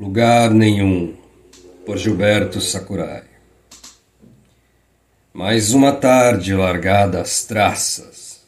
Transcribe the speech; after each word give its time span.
Lugar 0.00 0.54
Nenhum, 0.54 1.12
por 1.84 1.98
Gilberto 1.98 2.60
Sakurai. 2.60 3.24
Mais 5.34 5.72
uma 5.72 5.90
tarde 5.90 6.54
largada 6.54 7.20
às 7.20 7.44
traças, 7.44 8.40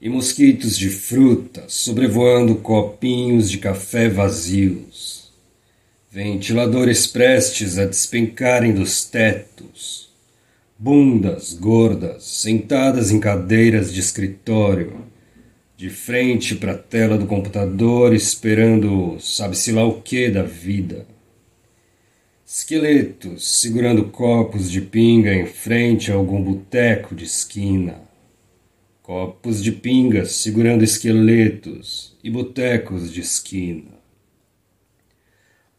e 0.00 0.08
mosquitos 0.08 0.78
de 0.78 0.88
fruta 0.88 1.64
sobrevoando 1.68 2.54
copinhos 2.54 3.50
de 3.50 3.58
café 3.58 4.08
vazios, 4.08 5.30
ventiladores 6.10 7.06
prestes 7.06 7.78
a 7.78 7.84
despencarem 7.84 8.72
dos 8.72 9.04
tetos, 9.04 10.08
bundas 10.78 11.52
gordas 11.52 12.24
sentadas 12.24 13.10
em 13.10 13.20
cadeiras 13.20 13.92
de 13.92 14.00
escritório 14.00 15.04
de 15.80 15.88
frente 15.88 16.56
para 16.56 16.72
a 16.72 16.76
tela 16.76 17.16
do 17.16 17.24
computador, 17.24 18.14
esperando 18.14 19.16
sabe-se 19.18 19.72
lá 19.72 19.82
o 19.82 20.02
que 20.02 20.28
da 20.28 20.42
vida. 20.42 21.06
Esqueletos 22.46 23.62
segurando 23.62 24.04
copos 24.10 24.70
de 24.70 24.82
pinga 24.82 25.34
em 25.34 25.46
frente 25.46 26.12
a 26.12 26.16
algum 26.16 26.42
boteco 26.42 27.14
de 27.14 27.24
esquina. 27.24 27.98
Copos 29.00 29.64
de 29.64 29.72
pinga 29.72 30.26
segurando 30.26 30.84
esqueletos 30.84 32.14
e 32.22 32.28
botecos 32.28 33.10
de 33.10 33.22
esquina. 33.22 33.98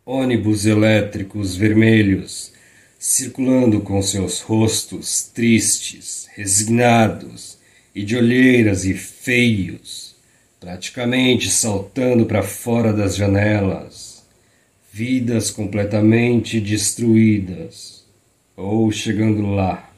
Ônibus 0.03 0.65
elétricos 0.65 1.55
vermelhos 1.55 2.53
circulando 2.97 3.81
com 3.81 4.01
seus 4.01 4.39
rostos 4.39 5.25
tristes, 5.31 6.27
resignados 6.33 7.60
e 7.93 8.03
de 8.03 8.15
olheiras 8.15 8.85
e 8.85 8.93
feios, 8.93 10.15
praticamente 10.59 11.49
saltando 11.49 12.25
para 12.25 12.43
fora 12.43 12.93
das 12.93 13.15
janelas, 13.15 14.23
vidas 14.91 15.51
completamente 15.51 16.59
destruídas, 16.59 18.05
ou 18.55 18.91
chegando 18.91 19.47
lá. 19.47 19.89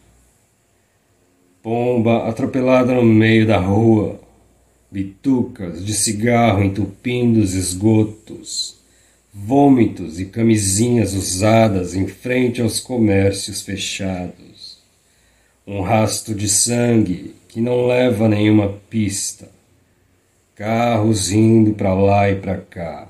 Pomba 1.62 2.28
atropelada 2.28 2.94
no 2.94 3.04
meio 3.04 3.48
da 3.48 3.58
rua, 3.58 4.22
bitucas 4.92 5.84
de 5.84 5.94
cigarro 5.94 6.64
entupindo 6.64 7.40
os 7.40 7.56
esgotos, 7.56 8.78
vômitos 9.34 10.20
e 10.20 10.26
camisinhas 10.26 11.14
usadas 11.14 11.96
em 11.96 12.08
frente 12.08 12.62
aos 12.62 12.80
comércios 12.80 13.62
fechados, 13.62 14.53
um 15.66 15.82
rasto 15.82 16.36
de 16.36 16.50
sangue 16.50 17.36
que 17.48 17.62
não 17.62 17.88
leva 17.88 18.28
nenhuma 18.28 18.80
pista. 18.90 19.50
Carros 20.56 21.32
indo 21.32 21.74
para 21.74 21.94
lá 21.94 22.30
e 22.30 22.36
para 22.36 22.58
cá. 22.58 23.08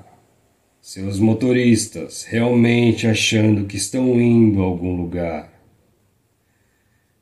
Seus 0.80 1.18
motoristas 1.18 2.24
realmente 2.24 3.06
achando 3.06 3.64
que 3.64 3.76
estão 3.76 4.20
indo 4.20 4.62
a 4.62 4.66
algum 4.66 4.94
lugar. 4.96 5.52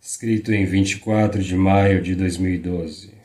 Escrito 0.01 0.53
em 0.53 0.65
24 0.67 1.43
de 1.43 1.55
maio 1.55 2.03
de 2.03 2.15
2012. 2.15 3.22